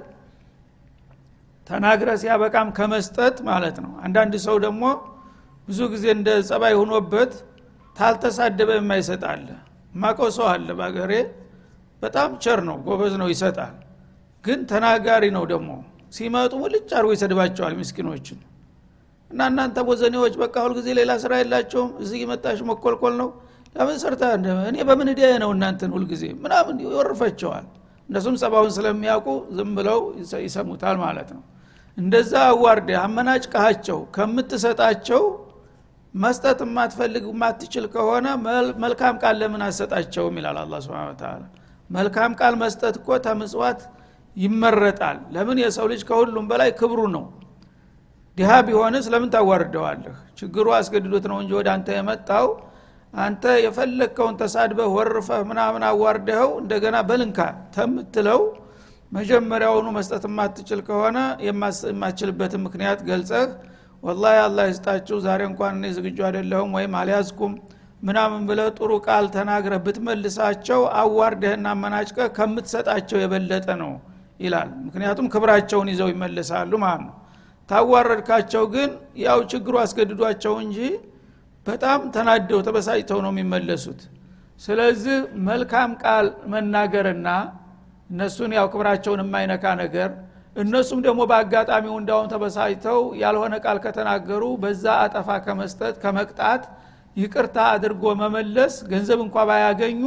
ተናግረ 1.67 2.09
ሲያበቃም 2.21 2.69
ከመስጠት 2.77 3.35
ማለት 3.49 3.77
ነው። 3.83 3.91
አንዳንድ 4.05 4.33
ሰው 4.45 4.55
ደግሞ 4.65 4.83
ብዙ 5.67 5.79
ጊዜ 5.93 6.05
እንደ 6.15 6.29
ጸባይ 6.49 6.73
ሁኖበት 6.79 7.33
ታልተሳደበ 7.95 8.69
የማይሰጥ 8.77 9.23
አለ። 9.31 9.47
ማቀው 9.95 10.29
ሰው 10.37 10.45
አለ 10.53 10.67
በአገሬ 10.79 11.11
በጣም 12.01 12.29
ቸር 12.43 12.59
ነው 12.67 12.77
ጎበዝ 12.87 13.13
ነው 13.21 13.27
ይሰጣል። 13.33 13.75
ግን 14.43 14.59
ተናጋሪ 14.71 15.23
ነው 15.35 15.43
ደግሞ። 15.51 15.69
ሲመጡ 16.13 16.53
ሙልጭ 16.61 16.89
አርጎ 16.97 17.09
ይሰድባቸዋል 17.15 17.73
ምስኪኖችን 17.79 18.39
እና 19.33 19.43
እናንተ 19.51 19.77
ቦዘኔዎች 19.87 20.33
በቃ 20.41 20.55
ሁልጊዜ 20.65 20.87
ሌላ 20.97 21.11
ስራ 21.21 21.33
የላቸውም። 21.39 21.91
እዚህ 22.03 22.21
መጣሽ 22.31 22.59
መኮልኮል 22.69 23.15
ነው። 23.21 23.29
ለምን 23.75 23.95
ሰርታ 24.01 24.23
እኔ 24.69 24.77
በምን 24.89 25.07
ሂዲያ 25.11 25.29
ነው 25.43 25.51
እናንተን 25.55 25.91
ሁልጊዜ 25.95 26.23
ምናምን 26.43 26.75
ይወርፈቸዋል። 26.83 27.65
እነሱም 28.09 28.35
ጸባውን 28.41 28.71
ስለሚያውቁ 28.75 29.27
ዝም 29.57 29.71
ብለው 29.77 29.99
ይሰሙታል 30.45 30.97
ማለት 31.03 31.29
ነው። 31.35 31.41
እንደዛ 31.97 32.33
አዋርደ 32.51 32.89
አመናጭቀሃቸው 33.01 33.99
ከምትሰጣቸው 34.15 35.23
መስጠት 36.13 36.59
የማትፈልግ 36.65 37.23
የማትችል 37.29 37.85
ከሆነ 37.93 38.27
መልካም 38.83 39.15
ቃል 39.23 39.35
ለምን 39.41 39.61
አሰጣቸውም 39.67 40.35
ይላል 40.39 40.57
አላ 40.63 40.81
ስብን 40.85 41.15
ተላ 41.21 41.41
መልካም 41.89 42.31
ቃል 42.39 42.55
መስጠት 42.61 42.95
እኮ 42.99 43.17
ተምጽዋት 43.25 43.79
ይመረጣል። 44.35 45.17
ለምን 45.33 45.57
የሰው 45.63 45.87
ልጅ 45.91 46.01
ከሁሉም 46.09 46.45
በላይ 46.51 46.69
ክብሩ 46.79 46.99
ነው 47.15 47.25
ድሃ 48.37 48.51
ቢሆንስ 48.67 49.05
ለምን 49.13 49.29
ታዋርደዋለህ? 49.33 50.15
ችግሩ 50.39 50.67
አስገድዶት 50.77 51.25
ነው 51.31 51.37
እንጂ 51.41 51.51
ወደ 51.57 51.67
አንተ 51.73 51.87
የመጣው 51.97 52.47
አንተ 53.13 53.43
የፈለግከውን 53.65 54.35
ተሳድበህ 54.39 54.87
ወርፈህ 54.95 55.41
ምናምን 55.49 55.83
አዋርደኸው 55.89 56.49
እንደገና 56.61 56.97
በልንካ 57.09 57.39
ተምትለው 57.75 58.41
መጀመሪያውኑ 59.11 59.87
መስጠት 59.97 60.23
የማትችል 60.29 60.79
ከሆነ 60.87 61.17
የማችልበትን 61.47 62.61
ምክንያት 62.65 62.99
ገልጸህ 63.09 63.45
ወላ 64.03 64.25
አላህ 64.45 64.65
ይስጣችሁ 64.71 65.17
ዛሬ 65.25 65.41
እንኳን 65.49 65.75
እኔ 65.79 65.91
ዝግጁ 65.97 66.17
አይደለሁም 66.29 66.71
ወይም 66.77 66.95
አልያዝኩም 67.01 67.53
ምናምን 68.03 68.41
ብለ 68.49 68.61
ጥሩ 68.77 68.91
ቃል 69.05 69.25
ተናግረህ 69.35 69.81
ብትመልሳቸው 69.85 70.81
አዋርደህና 71.01 71.67
አመናጭቀህ 71.75 72.29
ከምትሰጣቸው 72.37 73.19
የበለጠ 73.21 73.67
ነው 73.83 73.91
ይላል። 74.39 74.71
ምክንያቱም 74.87 75.27
ክብራቸውን 75.33 75.91
ይዘው 75.93 76.09
ይመልሳሉ 76.13 76.71
ማለት 76.83 77.03
ነው 77.07 77.13
ታዋረድካቸው 77.69 78.63
ግን 78.73 78.89
ያው 79.23 79.39
ችግሩ 79.51 79.75
አስገድዷቸው 79.83 80.53
እንጂ 80.63 80.77
በጣም 81.65 81.99
ተናደው 82.15 82.59
ተበሳጭተው 82.67 83.19
ነው 83.25 83.31
የሚመለሱት። 83.33 84.01
ስለዚህ 84.61 85.17
መልካም 85.47 85.91
ቃል 86.03 86.25
መናገርና 86.53 87.27
እነሱን 88.09 88.51
ያው 88.57 88.67
ክብራቸውን 88.73 89.21
የማይነካ 89.23 89.65
ነገር 89.81 90.09
እነሱም 90.55 90.99
ደግሞ 91.05 91.21
በአጋጣሚው 91.29 91.95
እንዳውም 92.01 92.27
ተበሳጭተው 92.33 92.99
ያልሆነ 93.21 93.53
ቃል 93.65 93.77
ከተናገሩ 93.85 94.43
በዛ 94.63 94.85
አጠፋ 95.05 95.37
ከመስጠት 95.45 95.95
ከመቅጣት 96.03 96.63
ይቅርታ 97.17 97.57
አድርጎ 97.73 98.03
መመለስ 98.21 98.75
ገንዘብ 98.91 99.19
እንኳ 99.25 99.37
ባያገኙ 99.49 100.03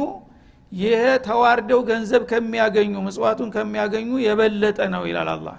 ይሄ 0.71 0.93
ተዋርደው 1.27 1.81
ገንዘብ 1.89 2.23
ከሚያገኙ 2.31 2.93
ምጽዋቱን 3.05 3.49
ከሚያገኙ 3.55 4.09
የበለጠ 4.25 4.79
ነው 4.95 5.03
ይላል 5.09 5.29
አላህ 5.35 5.57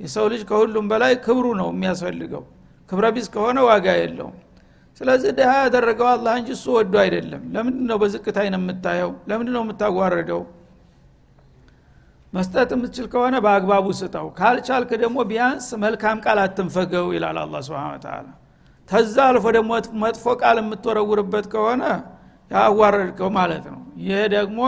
የሰው 0.00 0.26
ልጅ 0.32 0.42
ከሁሉም 0.48 0.86
በላይ 0.92 1.12
ክብሩ 1.24 1.46
ነው 1.60 1.68
የሚያስፈልገው። 1.72 2.44
ክብረ 2.90 3.06
ቢስ 3.14 3.28
ከሆነ 3.34 3.58
ዋጋ 3.68 3.86
የለውም። 4.00 4.36
ስለዚህ 5.00 5.30
ድሃ 5.36 5.50
ያደረገው 5.62 6.08
አላህ 6.10 6.32
እንጂ 6.40 6.50
እሱ 6.56 6.66
ወዶ 6.76 6.94
አይደለም። 7.02 7.42
ለምንድ 7.54 7.78
ነው 7.90 7.98
አይን 8.42 8.54
የምታየው? 8.58 9.12
ለምንድ 9.30 9.50
ነው 9.56 9.62
የምታዋረደው 9.64 10.42
መስጠት 12.32 12.70
የምትችል 12.74 13.06
ከሆነ 13.12 13.34
በአግባቡ 13.44 13.86
ስጠው 13.98 14.26
ካልቻልክ 14.38 14.90
ደግሞ 15.02 15.18
ቢያንስ 15.30 15.66
መልካም 15.82 16.18
ቃል 16.24 16.38
አትንፈገው 16.44 17.06
ይላል 17.16 17.38
አላ 17.42 17.56
ስብን 17.66 17.98
ተላ 18.04 18.28
ተዛ 18.88 19.16
አልፎ 19.30 19.44
ደግሞ 19.56 19.70
መጥፎ 20.02 20.24
ቃል 20.40 20.56
የምትወረውርበት 20.62 21.46
ከሆነ 21.52 21.82
ያዋረድከው 22.50 23.28
ማለት 23.36 23.64
ነው። 23.72 23.82
ይሄ 24.02 24.20
ደግሞ 24.34 24.60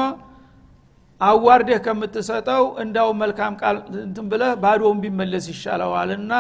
አዋርደህ 1.20 1.78
ከምትሰጠው 1.84 2.64
እንዳው 2.82 3.08
መልካም 3.20 3.52
ቃል 3.60 3.76
እንትን 4.00 4.26
ብለህ 4.32 4.52
ባዶውን 4.62 4.98
ቢመለስ 5.04 5.44
ይሻለዋልና 5.52 6.32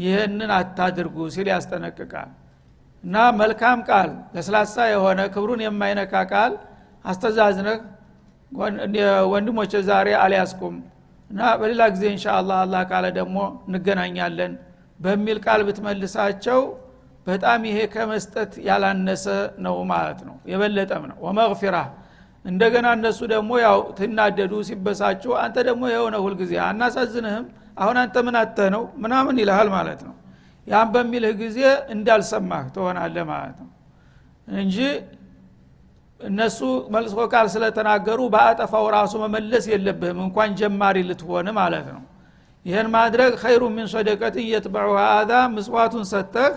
ይህንን 0.00 0.50
አታድርጉ 0.56 1.16
ሲል 1.34 1.48
ያስጠነቅቃል። 1.52 2.30
እና 3.04 3.16
መልካም 3.40 3.78
ቃል 3.88 4.10
ለስላሳ 4.34 4.76
የሆነ 4.92 5.20
ክብሩን 5.34 5.60
የማይነካ 5.64 6.14
ቃል 6.32 6.52
አስተዛዝነህ 7.04 7.78
ወንድሞች 9.32 9.72
ዛሬ 9.88 10.08
አልያዝኩም 10.22 10.76
እና 11.30 11.40
በሌላ 11.60 11.82
ጊዜ 11.94 12.04
እንሻ 12.12 12.26
አላህ 12.38 12.82
ካለ 12.90 13.06
ደግሞ 13.18 13.36
እንገናኛለን 13.68 14.52
በሚል 15.00 15.38
ቃል 15.44 15.60
ብትመልሳቸው 15.68 16.60
በጣም 17.26 17.60
ይሄ 17.68 17.78
ከመስጠት 17.94 18.52
ያላነሰ 18.66 19.24
ነው 19.64 19.76
ማለት 19.92 20.20
ነው። 20.28 20.36
የበለጠም 20.52 21.02
ነው። 21.10 21.16
ወመግፊራ 21.26 21.76
እንደገና 22.44 22.86
እነሱ 22.96 23.20
ደግሞ 23.32 23.50
ያው 23.64 23.78
ትናደዱ 23.98 24.52
ሲበሳጩ 24.68 25.24
አንተ 25.42 25.56
ደግሞ 25.68 25.82
የሆነ 25.92 26.16
ሁልጊዜ 26.24 26.52
አናሳዝንህም 26.66 27.44
አሁን 27.76 27.96
አንተ 28.02 28.16
ምን 28.26 28.36
አተህ 28.40 28.68
ነው? 28.74 28.82
ምናምን 29.02 29.34
ይልሃል 29.42 29.68
ማለት 29.74 30.00
ነው። 30.08 30.14
ያን 30.66 30.88
በሚልህ 30.94 31.32
ጊዜ 31.42 31.58
እንዳልሰማህ 31.94 32.64
ትሆናለህ 32.74 33.24
ማለት 33.32 33.58
ነው። 33.62 33.70
እንጂ 34.56 34.76
እነሱ 36.20 36.58
መልሶ 36.94 37.16
ቃል 37.32 37.46
ስለተናገሩ 37.52 38.20
በአጠፋው 38.34 38.86
ራሱ 38.96 39.12
መመለስ 39.24 39.64
የለብህም 39.72 40.18
እንኳን 40.26 40.50
ጀማሪ 40.60 40.96
ልትሆን 41.08 41.46
ማለት 41.58 41.86
ነው። 41.94 42.02
ይህን 42.66 42.88
ማድረግ 42.94 43.32
ኸይሩ 43.42 43.62
ሚን 43.76 43.86
ሰደቀትን 43.92 44.44
የትበዑ 44.50 44.90
አዛ 45.08 45.32
ምጽዋቱን 45.54 46.04
ሰተህ 46.12 46.52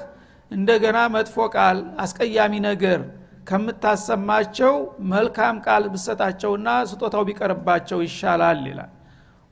እንደገና 0.52 0.98
መጥፎ 1.14 1.36
ቃል 1.56 1.78
አስቀያሚ 2.04 2.54
ነገር 2.68 3.00
ከምታሰማቸው 3.48 4.74
መልካም 5.12 5.56
ቃል 5.66 5.84
ብሰጣቸውና 5.94 6.68
ስጦታው 6.92 7.24
ቢቀርባቸው 7.30 8.00
ይሻላል 8.06 8.62
ይላል። 8.70 8.92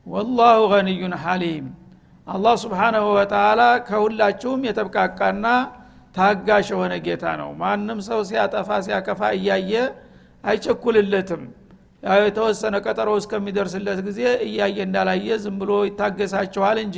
ወላሁ 0.08 0.60
ገኒዩን 0.72 1.16
ሐሊም። 1.24 1.66
አላህ 2.28 2.56
ስብሓናሁ 2.64 3.06
ወተላ 3.18 3.62
ከሁላችሁም 3.88 4.62
የተብቃቃና 4.68 5.46
ታጋሽ 6.16 6.68
የሆነ 6.74 6.94
ጌታ 7.06 7.26
ነው። 7.42 7.50
ማንም 7.62 8.00
ሰው 8.08 8.20
ሲያጠፋ 8.30 8.70
ሲያከፋ 8.88 9.22
እያየ 9.38 9.74
አይቸኩልለትም። 10.44 11.44
የተወሰነ 12.22 12.76
ቀጠሮ 12.86 13.10
እስከሚደርስለት 13.20 14.00
ጊዜ 14.08 14.20
እያየ 14.48 14.78
እንዳላየ 14.88 15.38
ዝም 15.44 15.58
ብሎ 15.62 15.72
ይታገሳችኋል 15.88 16.78
እንጂ 16.86 16.98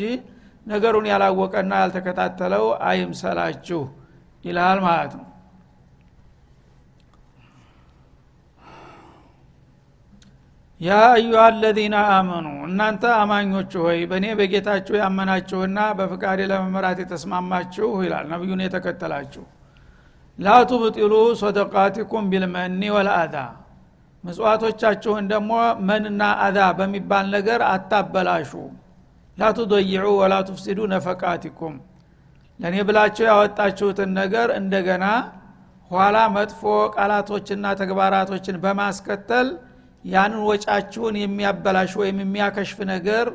ነገሩን 0.67 1.07
ያላወቀና 1.11 1.71
ያልተከታተለው 1.81 2.65
አይምሰላችሁ 2.89 3.81
ይልሃል 4.45 4.79
ማለት 4.85 5.13
ነው 5.19 5.25
ያ 10.83 10.91
አዩሃ 11.09 11.41
አለዚነ 11.47 11.95
አመኑ 12.13 12.47
እናንተ 12.67 13.03
አማኞች 13.17 13.71
ሆይ 13.81 13.99
በእኔ 14.09 14.25
በጌታችሁ 14.39 14.95
ያመናችሁና 14.99 15.79
በፍቃዴ 15.97 16.39
ለመመራት 16.51 16.97
የተስማማችሁ 17.03 17.89
ይላል 18.05 18.25
ነቢዩን 18.31 18.61
የተከተላችሁ። 18.65 19.43
ላቱብጢሉ 20.39 21.13
ሶደቃቲኩም 21.41 22.27
ቢልመኒ 22.31 22.81
ወልአዛ 22.95 23.35
ምጽዋቶቻችሁን 24.23 25.25
ደግሞ 25.31 25.51
መንና 25.87 26.21
አዛ 26.43 26.59
በሚባል 26.77 27.25
ነገር 27.35 27.61
አታበላሹ። 27.71 28.51
ላቱضይዑ 29.37 30.05
ወላ 30.21 30.35
ቱፍሲዱ 30.47 30.79
ነፈቃቲኩም 30.93 31.75
ለእኔ 32.59 32.75
ብላችሁ 32.87 33.25
ያወጣችሁትን 33.29 34.09
ነገር 34.19 34.49
እንደገና 34.59 35.05
ኋላ 35.91 36.17
መጥፎ 36.35 36.61
ቃላቶችና 36.95 37.65
ተግባራቶችን 37.79 38.57
በማስከተል 38.63 39.47
ያንን 40.05 40.41
ወጫችሁን 40.47 41.15
የሚያበላሽ 41.19 41.91
ወይም 42.01 42.17
የሚያከሽፍ 42.23 42.79
ነገር 42.91 43.27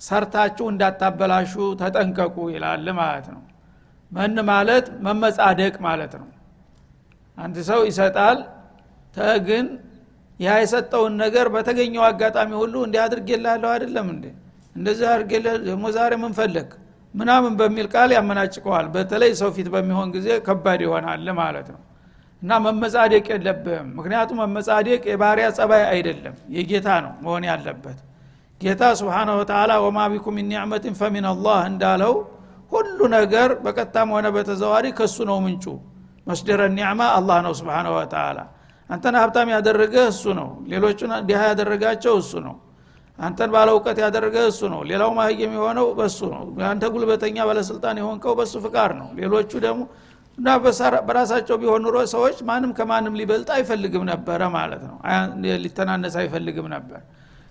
ሰርታችሁ 0.00 0.66
እንዳታበላሹ 0.72 1.52
ተጠንቀቁ 1.80 2.36
ይላል 2.54 2.86
ማለት 3.00 3.26
ነው። 3.34 3.42
መን 4.12 4.36
ማለት 4.50 4.86
መመጻደቅ 5.06 5.74
ማለት 5.86 6.12
ነው። 6.20 6.28
አንድ 7.38 7.56
ሰው 7.68 7.80
ይሰጣል 7.88 8.38
ተግን 9.16 9.66
ያ 10.40 10.50
የሰጠውን 10.62 11.14
ነገር 11.22 11.46
በተገኘው 11.54 12.02
አጋጣሚ 12.08 12.50
ሁሉ 12.62 12.74
እንዲህ 12.86 13.00
አድርጌላለሁ 13.04 13.68
አይደለም 13.74 14.06
እንዴ? 14.14 14.24
እንደዚህ 14.76 15.06
አድርጌለ 15.12 15.46
ደግሞ 15.66 15.84
ዛሬ 15.96 16.12
ምን 16.22 16.32
ምናምን 17.14 17.52
በሚል 17.60 17.86
ቃል 17.94 18.10
ያመናጭቀዋል። 18.16 18.86
በተለይ 18.94 19.32
ሰው 19.40 19.50
ፊት 19.56 19.68
በሚሆን 19.74 20.08
ጊዜ 20.16 20.28
ከባድ 20.46 20.80
ይሆናል 20.86 21.26
ማለት 21.38 21.68
ነው 21.74 21.80
እና 22.42 22.52
መመጻደቅ 22.64 23.24
የለብህም። 23.32 23.88
ምክንያቱም 23.98 24.38
መመጻደቅ 24.42 25.02
የባሪያ 25.10 25.46
ጸባይ 25.58 25.82
አይደለም 25.90 26.36
የጌታ 26.54 26.88
ነው 27.04 27.12
መሆን 27.24 27.44
ያለበት። 27.50 27.98
ጌታ 28.60 28.82
ስብሓናሁ 29.00 29.34
ወተላ 29.40 29.72
ወማ 29.84 29.98
ቢኩም 30.12 30.38
ኒዕመትን 30.48 30.94
ፈሚን 31.00 31.26
እንዳለው 31.66 32.14
ሁሉ 32.72 32.98
ነገር 33.16 33.50
በቀጥታም 33.62 34.08
ሆነ 34.14 34.26
በተዘዋሪ 34.34 34.86
ከሱ 34.98 35.16
ነው 35.30 35.38
ምንጩ። 35.44 35.64
መስደረ 36.26 36.60
ኒዕማ 36.74 37.00
አላህ 37.18 37.38
ነው 37.46 37.52
ስብሓናሁ 37.60 37.92
ወተላ 37.98 38.38
አንተን 38.90 39.14
ሀብታም 39.20 39.48
ያደረገ 39.54 39.94
እሱ 40.10 40.24
ነው 40.38 40.48
ሌሎቹን 40.70 41.12
ዲሃ 41.28 41.40
ያደረጋቸው 41.50 42.14
እሱ 42.22 42.32
ነው። 42.46 42.54
አንተን 43.18 43.50
ባለ 43.54 43.68
እውቀት 43.74 43.98
ያደረገ 44.04 44.36
እሱ 44.50 44.60
ነው 44.72 44.80
ሌላው 44.90 45.10
ማህየም 45.16 45.52
የሆነው 45.56 45.86
በሱ 45.98 46.18
ነው። 46.32 46.40
አንተ 46.68 46.84
ጉልበተኛ 46.94 47.36
ባለስልጣን 47.48 47.96
የሆንከው 48.00 48.34
በሱ 48.38 48.54
ፍቃድ 48.64 48.92
ነው። 49.00 49.08
ሌሎቹ 49.18 49.50
ደግሞ 49.66 49.82
እና 50.40 50.50
በራሳቸው 51.06 51.56
ቢሆን 51.62 51.82
ኑሮ 51.84 51.96
ሰዎች 52.12 52.36
ማንም 52.48 52.70
ከማንም 52.76 53.16
ሊበልጥ 53.20 53.48
አይፈልግም 53.56 54.04
ነበረ 54.10 54.40
ማለት 54.54 54.82
ነው። 54.86 54.96
ሊተናነስ 55.64 56.14
አይፈልግም 56.20 56.66
ነበር። 56.74 57.00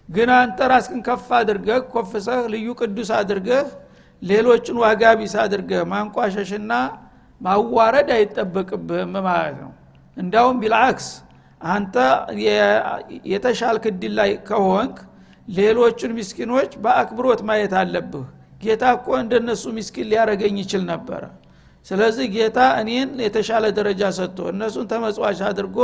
ግን 0.10 0.30
አንተ 0.38 0.60
ራስክን 0.72 1.02
ከፍ 1.08 1.28
አድርገህ 1.40 1.82
ኮፍሰህ 1.92 2.40
ልዩ 2.54 2.68
ቅዱስ 2.80 3.10
አድርገህ 3.18 3.68
ሌሎችን 4.22 4.78
ዋጋ 4.84 5.12
ቢስ 5.20 5.36
አድርገህ 5.44 5.82
ማንቋሸሽና 5.92 6.72
ማዋረድ 7.42 8.10
አይጠበቅብህም 8.16 9.14
ማለት 9.28 9.58
ነው። 9.62 9.72
እንዳውም 10.18 10.58
ቢልአክስ 10.64 11.08
አንተ 11.62 11.96
የተሻልክ 13.30 13.86
እድል 13.92 14.14
ላይ 14.20 14.32
ከሆንክ 14.50 14.98
ሌሎቹን 15.48 16.12
ምስኪኖች 16.18 16.72
በአክብሮት 16.84 17.42
ማየት 17.48 17.76
አለብህ። 17.80 18.26
ጌታ 18.64 18.84
እኮ 18.98 19.08
እንደነሱ 19.22 19.64
ምስኪን 19.78 20.10
ሊያረገኝ 20.12 20.58
ይችል 20.64 20.84
ነበረ 20.90 21.22
ስለዚህ 21.86 22.26
ጌታ 22.34 22.60
እኔን 22.80 23.10
የተሻለ 23.26 23.66
ደረጃ 23.78 24.02
ሰጥቶ 24.18 24.40
እነሱን 24.54 24.88
ተመጽዋች 24.92 25.40
አድርጎ 25.50 25.78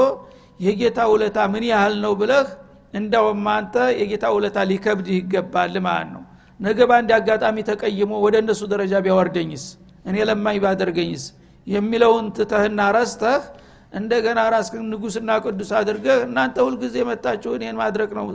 የጌታ 0.59 0.99
ውለታ 1.11 1.37
ምን 1.53 1.63
ያህል 1.71 1.95
ነው 2.03 2.13
ብለህ 2.19 2.47
እንዳውም 2.93 3.47
አንተ 3.53 3.75
የጌታ 3.99 4.25
ውለታ 4.35 4.57
ሊከብድህ 4.69 5.15
ይገባል 5.19 5.73
ማለት 5.87 6.09
ነው። 6.15 6.23
ነገ 6.59 6.79
በአንድ 6.89 7.09
አጋጣሚ 7.17 7.57
ተቀይሞ 7.69 8.11
ወደ 8.25 8.35
እነሱ 8.43 8.61
ደረጃ 8.73 8.93
ቢያወርደኝስ? 9.05 9.63
እኔ 10.05 10.15
ለማኝ 10.29 10.57
ባደርገኝስ? 10.63 11.23
የሚለውን 11.67 12.25
ትተህና 12.37 12.79
ረስተህ 12.95 13.41
እንደገና 13.93 14.39
ራስህን 14.53 14.87
ንጉስና 14.91 15.31
ቅዱስ 15.43 15.69
አድርገህ 15.79 16.19
እናንተ 16.27 16.57
ሁልጊዜ 16.65 16.95
መጣችሁ 17.09 17.51
እኔን 17.57 17.77
ማድረግ 17.81 18.09
ነው 18.17 18.25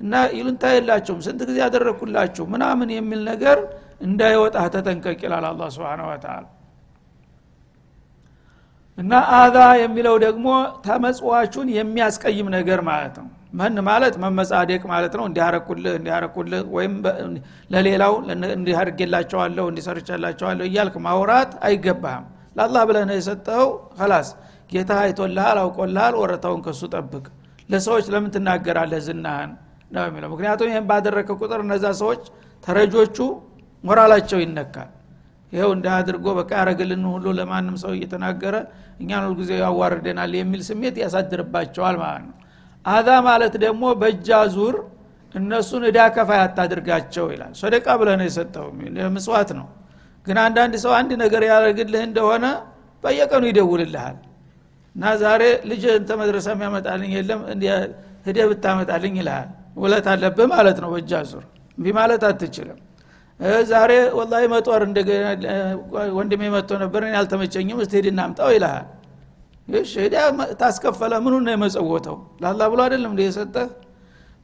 እና 0.00 0.14
ይሉንታ 0.36 0.72
የላቸውም። 0.74 1.20
ስንት 1.26 1.42
ጊዜ 1.48 1.58
ያደረግኩላችሁ 1.64 2.44
ምናምን 2.54 2.90
የሚል 2.96 3.22
ነገር 3.30 3.58
እንዳይወጣህ 4.00 4.66
ተጠንቀቅ 4.74 5.18
ይላል 5.26 5.46
አላ 5.50 5.68
ስብን 5.76 6.02
ወተላ 6.08 6.36
እና 8.98 9.12
አዛ 9.36 9.56
የሚለው 9.80 10.16
ደግሞ 10.24 10.48
ተመጽዋቹን 10.84 11.68
የሚያስቀይም 11.76 12.48
ነገር 12.56 12.80
ማለት 12.88 13.16
ነው። 13.20 13.28
መን 13.52 13.76
ማለት? 13.88 14.14
መመጻደቅ 14.22 14.82
ማለት 14.92 15.14
ነው። 15.18 15.24
እንዲያረኩልህ 15.28 15.94
እንዲያረኩልህ 15.98 16.62
ወይም 16.76 16.94
ለሌላው 17.70 18.14
እንዲያርጌላቸዋለሁ 18.56 19.64
እንዲሰርቻላቸዋለሁ 19.70 20.64
እያልክ 20.68 20.96
ማውራት 21.06 21.52
አይገባህም። 21.66 22.24
ለአላህ 22.56 22.82
ብለህ 22.88 23.04
ነው 23.10 23.16
የሰጠኸው። 23.18 23.68
ከላስ 23.98 24.28
ጌታ 24.72 24.92
አይቶልሃል 25.02 25.58
አውቆልሃል 25.62 26.14
ወረታውን 26.22 26.60
ከሱ 26.66 26.82
ጠብቅ። 26.94 27.24
ለሰዎች 27.68 28.06
ለምን 28.14 28.30
ትናገራለህ 28.34 29.00
ዝናህን? 29.06 29.52
ነው 29.90 30.04
የሚለው። 30.08 30.28
ምክንያቱም 30.34 30.68
ይህን 30.70 30.86
ባደረከ 30.90 31.30
ቁጥር 31.40 31.60
እነዛ 31.64 31.86
ሰዎች 32.00 32.22
ተረጆቹ 32.64 33.16
ሞራላቸው 33.84 34.38
ይነካል 34.44 34.90
ይኸው 35.54 35.70
እንደ 35.74 35.86
አድርጎ 35.96 36.26
በቃ 36.38 36.50
ያረግልን 36.60 37.02
ሁሉ 37.10 37.26
ለማንም 37.38 37.76
ሰው 37.82 37.92
እየተናገረ 37.96 38.54
እኛን 39.00 39.24
ሁልጊዜ 39.26 39.50
ያዋርደናል 39.60 40.32
የሚል 40.38 40.62
ስሜት 40.68 40.96
ያሳድርባቸዋል 41.02 41.96
ማለት 42.02 42.24
ነው። 42.28 42.36
አዛ 42.84 43.08
ማለት 43.26 43.54
ደግሞ 43.64 43.84
በእጃ 44.00 44.40
ዙር 44.54 44.76
እነሱን 45.34 45.82
እዳ 45.88 45.98
ከፋ 46.16 46.30
ያታድርጋቸው 46.40 47.26
ይላል። 47.32 47.52
ሶደቃ 47.60 47.86
ብለህ 48.00 48.16
ነው 48.20 48.26
የሰጠው 48.28 48.66
ምጽዋት 49.16 49.50
ነው። 49.58 49.66
ግን 50.26 50.38
አንዳንድ 50.44 50.74
ሰው 50.84 50.92
አንድ 50.98 51.10
ነገር 51.22 51.42
ያደርግልህ 51.50 52.02
እንደሆነ 52.08 52.44
በየቀኑ 53.04 53.44
ይደውልልሃል። 53.50 54.18
እና 54.96 55.04
ዛሬ 55.22 55.42
ልጅ 55.70 55.84
እንተ 55.94 56.10
መድረሳ 56.20 56.48
የሚያመጣልኝ 56.54 57.12
የለም 57.16 57.40
ህደ 58.26 58.38
ብታመጣልኝ 58.50 59.14
ይልሃል። 59.20 59.48
ውለት 59.76 60.06
አለብህ 60.12 60.46
ማለት 60.52 60.78
ነው 60.82 60.90
በእጃ 60.94 61.12
ዙር 61.30 61.44
እምቢ 61.78 61.86
ማለት 61.98 62.22
አትችልም 62.28 62.78
ዛሬ 63.70 63.92
ወላሂ 64.18 64.42
መጦር 64.52 64.82
ወንድሜ 66.18 66.42
መጥቶ 66.54 66.70
ነበር 66.82 67.02
አልተመቸኝም 67.20 67.78
እስቲ 67.84 67.94
ሄድና 67.98 68.20
አምጣው 68.26 68.50
ይልሃል። 68.54 68.86
ሄዳ 69.96 70.16
ታስከፈለ። 70.60 71.12
ምኑ 71.24 71.34
ነው 71.44 71.52
የመጸወተው? 71.54 72.16
ላላ 72.42 72.60
ብሎ 72.72 72.80
አይደለም 72.86 73.10
እንደ 73.14 73.22
የሰጠህ? 73.26 73.68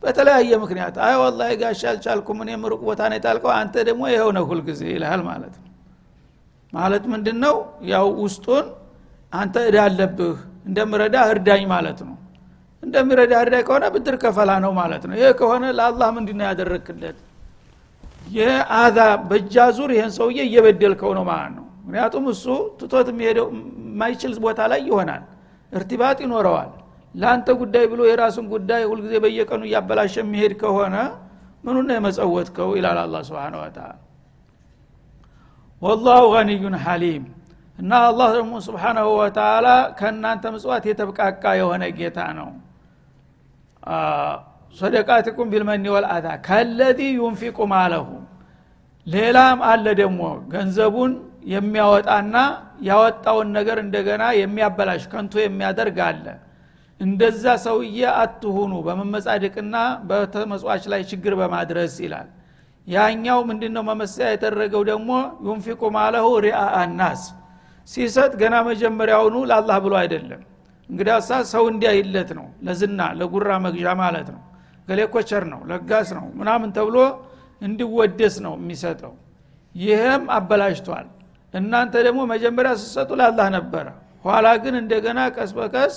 በተለያየ 0.03 0.53
ምክንያት። 0.63 0.95
አይ 1.07 1.15
ወላሂ 1.23 1.51
ጋሽ 1.63 1.81
አልቻልኩም 1.91 2.39
እኔም 2.45 2.63
ሩቅ 2.73 2.81
ቦታ 2.89 3.01
ነው 3.11 3.17
የጣልከው 3.19 3.51
አንተ 3.57 3.75
ደግሞ 3.89 4.03
ይኸው 4.13 4.31
ነው 4.37 4.45
ሁልጊዜ 4.51 4.81
ይልሃል 4.93 5.23
ማለት 5.29 5.55
ነው። 5.59 5.67
ማለት 6.73 7.05
ምንድን 7.13 7.39
ነው 7.45 7.55
ያው 7.91 8.07
ውስጡን 8.23 8.67
አንተ 9.33 9.57
እዳ 9.69 9.79
አለብህ። 9.87 10.39
እንደምረዳ 10.69 11.17
እርዳኝ 11.33 11.63
ማለት 11.75 12.01
ነው። 12.09 12.17
እንደሚረዳ 12.83 13.33
እርዳኝ 13.45 13.63
ከሆነ 13.69 13.85
ብድር 13.95 14.17
ከፈላ 14.23 14.51
ነው 14.65 14.73
ማለት 14.79 15.03
ነው። 15.09 15.15
ይህ 15.21 15.33
ከሆነ 15.41 15.65
ለአላህ 15.79 16.09
ምንድ 16.17 16.31
ነው 16.35 16.47
የአዛ 18.31 18.99
በእጃ 19.29 19.57
ዙር 19.77 19.91
ይህን 19.95 20.13
ሰውዬ 20.17 20.39
እየበደልከው 20.49 21.13
ነው 21.19 21.25
ማለት 21.31 21.53
ነው። 21.57 21.67
ምክንያቱም 21.81 22.25
እሱ 22.33 22.45
ትቶት 22.81 23.09
የሚሄደው 23.13 23.47
የማይችል 23.85 24.33
ቦታ 24.45 24.61
ላይ 24.73 24.81
ይሆናል። 24.89 25.23
እርቲባጥ 25.73 26.19
ይኖረዋል። 26.25 26.71
ለአንተ 27.15 27.49
ጉዳይ 27.61 27.85
ብሎ 27.93 28.01
የራሱን 28.09 28.47
ጉዳይ 28.53 28.83
ሁልጊዜ 28.91 29.15
በየቀኑ 29.25 29.63
እያበላሸ 29.69 30.15
የሚሄድ 30.23 30.53
ከሆነ 30.63 30.97
ምኑ 31.65 31.77
ነው 31.83 31.95
የመጸወትከው? 31.97 32.69
ይላል 32.79 32.99
አላ 33.03 33.17
ስብን 33.29 33.55
ወተላ 33.61 33.91
ወላሁ 35.83 36.25
ሐሊም። 36.85 37.25
እና 37.79 37.93
አላህ 38.09 38.29
ደግሞ 38.37 38.55
ስብሓናሁ 38.67 39.07
ወተላ 39.21 39.67
ከእናንተ 39.99 40.45
ምጽዋት 40.55 40.85
የተብቃቃ 40.89 41.45
የሆነ 41.61 41.83
ጌታ 41.99 42.19
ነው 42.39 42.49
ሰደቃትኩም 44.77 45.49
ቢልመኒ 45.53 45.85
ወልአዛ 45.95 46.27
ከለዚ 46.47 47.01
ዩንፊቁ 47.19 47.59
ማለሁ። 47.73 48.07
ሌላም 49.07 49.59
አለ 49.71 49.87
ደግሞ 50.01 50.21
ገንዘቡን 50.53 51.13
የሚያወጣና 51.53 52.37
ያወጣውን 52.89 53.49
ነገር 53.57 53.79
እንደገና 53.85 54.25
የሚያበላሽ 54.41 55.05
ከንቶ 55.13 55.35
የሚያደርግ 55.43 55.99
አለ። 56.09 56.25
እንደዛ 57.01 57.45
ሰውዬ 57.65 58.01
አትሁኑ 58.23 58.73
በመመጻደቅና 58.87 59.77
በተመጽዋች 60.09 60.85
ላይ 60.93 61.03
ችግር 61.13 61.35
በማድረስ 61.41 61.95
ይላል። 62.05 62.29
ያኛው 62.87 63.39
ምንድነው 63.51 63.83
መመሰያ 63.89 64.27
የተደረገው 64.33 64.83
ደግሞ 64.91 65.11
ዩንፊቁ 65.49 65.81
ማለሁ 65.97 66.27
ሪአ 66.47 66.61
ናስ 67.01 67.23
ሲሰጥ 67.89 68.33
ገና 68.43 68.55
መጀመሪያውኑ 68.69 69.37
ለአላህ 69.51 69.77
ብሎ 69.85 69.95
አይደለም። 70.03 70.43
እንግዲያሳ 70.91 71.31
ሰው 71.53 71.65
እንዲያይለት 71.73 72.31
ነው 72.39 72.47
ለዝና 72.67 73.01
ለጉራ 73.19 73.51
መግዣ 73.67 73.89
ማለት 74.03 74.29
ነው 74.35 74.41
ገሌኮቸር 74.89 75.45
ነው 75.53 75.61
ለጋስ 75.71 76.09
ነው 76.19 76.27
ምናምን 76.39 76.71
ተብሎ 76.77 76.97
እንዲወደስ 77.63 78.37
ነው 78.45 78.55
የሚሰጠው። 78.61 79.13
ይህም 79.75 80.23
አበላሽቷል። 80.37 81.09
እናንተ 81.55 81.95
ደግሞ 82.07 82.21
መጀመሪያ 82.33 82.73
ስሰጡ 82.83 83.11
ለአላህ 83.21 83.47
ነበረ። 83.57 83.87
ኋላ 84.25 84.47
ግን 84.63 84.75
እንደገና 84.81 85.21
ቀስ 85.37 85.51
በቀስ 85.59 85.95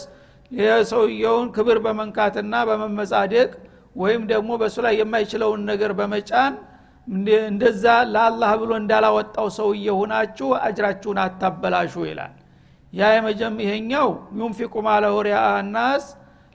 የሰውየውን 0.52 1.48
ክብር 1.56 1.78
በመንካትና 1.86 2.54
በመመጻደቅ 2.70 3.50
ወይም 3.96 4.22
ደግሞ 4.32 4.52
በእሱ 4.62 4.78
ላይ 4.86 4.94
የማይችለውን 5.00 5.62
ነገር 5.72 5.92
በመጫን 6.00 6.54
እንደዛ 7.48 7.86
ለአላህ 8.14 8.52
ብሎ 8.62 8.72
እንዳላወጣው 8.82 9.48
ሰውዬ 9.58 9.88
ሁናችሁ 9.98 10.50
አጅራችሁን 10.62 11.18
አታበላሹ 11.24 11.94
ይላል። 12.10 12.34
ያ 12.94 13.10
የመጀም 13.16 13.56
ይሄኛው 13.64 14.10
ዩንፊቁ 14.40 14.74
ማለሁ 14.88 15.16
ሪያ 15.28 15.40
ናስ 15.76 16.06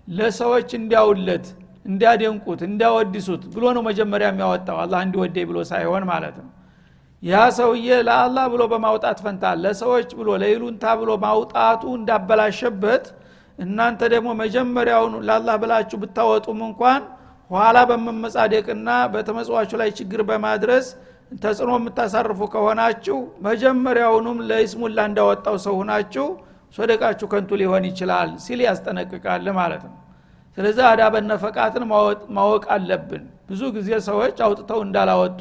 ለሰዎች 0.09 0.71
እንዲያውለት 0.79 1.47
እንዲያደንቁት 1.85 2.61
እንዲያወድሱት 2.67 3.43
ብሎ 3.55 3.64
ነው 3.77 3.83
መጀመሪያ 3.88 4.29
የሚያወጣው። 4.31 4.79
አላህ 4.83 5.01
እንዲወደኝ 5.07 5.45
ብሎ 5.51 5.59
ሳይሆን 5.71 6.05
ማለት 6.11 6.37
ነው። 6.43 6.49
ያ 7.23 7.37
ሰውዬ 7.57 7.88
ለአላህ 8.09 8.45
ብሎ 8.53 8.62
በማውጣት 8.73 9.19
ፈንታ 9.25 9.45
ለሰዎች 9.62 10.11
ብሎ 10.19 10.29
ለይሉንታ 10.43 10.85
ብሎ 11.01 11.11
ማውጣቱ 11.25 11.83
እንዳበላሸበት 11.99 13.07
እናንተ 13.59 14.01
ደግሞ 14.12 14.29
መጀመሪያውኑ 14.43 15.14
ለአላህ 15.29 15.55
ብላችሁ 15.62 15.99
ብታወጡም 16.03 16.61
እንኳን 16.69 17.01
ኋላ 17.51 17.79
በመመጻደቅና 17.91 18.88
በተመጽዋቹ 19.12 19.71
ላይ 19.81 19.91
ችግር 19.99 20.21
በማድረስ 20.29 20.87
ተጽዕኖ 21.43 21.71
የምታሳርፉ 21.79 22.41
ከሆናችሁ 22.53 23.17
መጀመሪያውኑም 23.47 24.38
ለይስሙላ 24.51 24.99
እንዳወጣው 25.11 25.57
ሰው 25.64 25.75
ሁናችሁ 25.81 26.27
ሶደቃችሁ 26.75 27.27
ከንቱ 27.33 27.51
ሊሆን 27.61 27.85
ይችላል 27.91 28.31
ሲል 28.45 28.61
ያስጠነቅቃል 28.67 29.47
ማለት 29.59 29.83
ነው 29.88 29.95
ስለዚህ 30.59 30.85
አዳበነ 30.87 31.33
ፈቃትን 31.42 31.85
ማወቅ 32.37 32.64
አለብን። 32.75 33.25
ብዙ 33.49 33.61
ጊዜ 33.77 33.90
ሰዎች 34.07 34.38
አውጥተው 34.47 34.81
እንዳላወጡ 34.87 35.40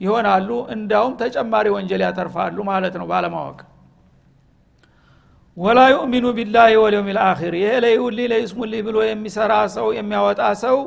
ይሆናሉ። 0.00 0.48
እንዳውም 0.74 1.14
ተጨማሪ 1.20 1.66
ወንጀል 1.74 2.02
ያተርፋሉ 2.06 2.56
ማለት 2.68 2.94
ነው 3.00 3.06
ባለማወቅ። 3.10 3.58
ወላ 5.56 5.80
ዩእሚኑ 5.92 6.26
ቢላህ 6.38 6.68
ወልየውም 6.82 7.08
ልአኪር 7.16 7.54
ይሄ 7.58 7.72
ለይሁሊ 7.84 8.20
ለይስሙሊ 8.32 8.74
ብሎ 8.86 8.96
የሚሰራ 9.08 9.52
ሰው 9.76 9.88
የሚያወጣ 9.98 10.40
ሰው 10.62 10.78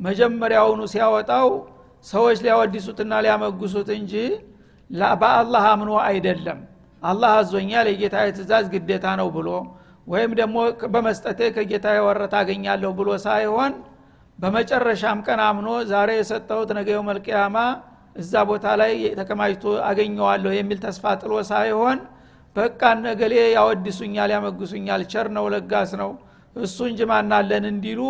መጀመሪያውኑ 0.00 0.80
ሲያወጣው 0.92 1.48
ሰዎች 2.06 2.38
ሊያወድሱትና 2.44 3.12
ሊያመጉሱት 3.24 3.88
እንጂ 3.98 4.12
በአላህ 5.20 5.64
አምኖ 5.72 5.90
አይደለም። 6.06 6.60
አላህ 7.02 7.30
አዞኛል 7.38 7.86
የጌታ 7.92 8.16
ትእዛዝ 8.36 8.66
ግዴታ 8.74 9.06
ነው 9.20 9.28
ብሎ 9.36 9.48
ወይም 10.06 10.32
ደግሞ 10.40 10.56
በመስጠቴ 10.94 11.40
ከጌታ 11.56 11.86
የወረት 11.96 12.34
አገኛለሁ 12.40 12.90
ብሎ 12.98 13.10
ሳይሆን 13.24 13.72
በመጨረሻም 14.38 15.18
ቀን 15.26 15.40
አምኖ 15.46 15.68
ዛሬ 15.90 16.10
የሰጠሁት 16.18 16.70
ነገው 16.78 17.00
መልቅያማ 17.08 17.56
እዛ 18.16 18.32
ቦታ 18.50 18.66
ላይ 18.80 18.92
ተከማችቶ 19.18 19.72
አገኘዋለሁ 19.88 20.52
የሚል 20.56 20.78
ተስፋ 20.84 21.14
ጥሎ 21.22 21.34
ሳይሆን 21.50 21.98
በቃ 22.56 22.80
ነገሌ 23.06 23.34
ያወድሱኛል 23.56 24.30
ያመግሱኛል 24.34 25.02
ቸር 25.12 25.28
ነው 25.36 25.46
ለጋስ 25.54 25.92
ነው 26.02 26.10
እሱ 26.56 26.76
እንጂ 26.90 27.00
ማናለን 27.10 27.64
እንዲሉ 27.70 28.00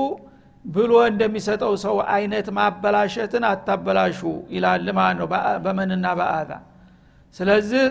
ብሎ 0.65 0.93
እንደሚሰጠው 1.11 1.73
ሰው 1.85 1.97
አይነት 2.15 2.47
ማበላሸትን 2.59 3.45
አታበላሹ 3.49 4.21
ይላል 4.55 4.87
ማለት 4.99 5.17
ነው። 5.21 5.27
በመንና 5.65 6.07
በአዛ። 6.19 6.51
ስለዚህ 7.37 7.85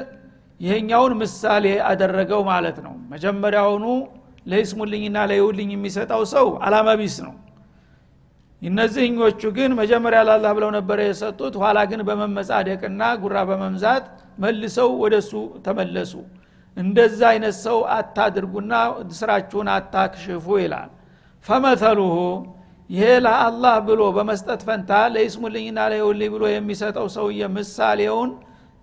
ይሄኛውን 0.63 1.13
ምሳሌ 1.21 1.65
አደረገው 1.89 2.41
ማለት 2.51 2.77
ነው። 2.85 2.93
መጀመሪያውኑ 3.13 3.85
ለይስሙልኝና 4.47 5.17
ለይውልኝ 5.31 5.69
የሚሰጠው 5.75 6.21
ሰው 6.33 6.47
አላማ 6.65 6.89
ቢስ 6.99 7.17
ነው። 7.25 7.33
እነዚህኞቹ 8.61 9.41
ግን 9.57 9.71
መጀመሪያ 9.79 10.19
ላላህ 10.27 10.51
ብለው 10.57 10.69
ነበረ 10.75 10.99
የሰጡት። 11.07 11.53
ኋላ 11.61 11.79
ግን 11.91 12.01
በመመጻደቅና 12.09 13.01
ጉራ 13.23 13.37
በመምዛት 13.49 14.05
መልሰው 14.37 14.89
ወደሱ 15.03 15.31
ተመለሱ። 15.65 16.13
እንደዛ 16.77 17.19
አይነት 17.31 17.55
ሰው 17.65 17.79
አታድርጉና 17.95 18.73
ስራችሁን 19.17 19.67
አታክሽፉ 19.75 20.45
ይላል። 20.63 20.89
فمثله 21.45 22.15
ይሄ 22.89 23.05
ለአላህ 23.25 23.75
ብሎ 23.87 24.01
በመስጠት 24.15 24.61
ፈንታ 24.67 24.91
ለይስሙልኝና 25.13 25.79
ለይውልኝ 25.91 26.29
ብሎ 26.35 26.43
የሚሰጠው 26.53 27.07
ሰውዬ 27.15 27.41
ምሳሌውን 27.57 28.31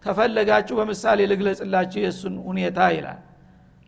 ተፈለጋችሁ 0.02 0.74
በምሳሌ 0.80 1.18
ልግለጽላችሁ 1.30 2.00
የእሱን 2.04 2.34
ሁኔታ 2.46 2.78
ይላል። 2.96 3.20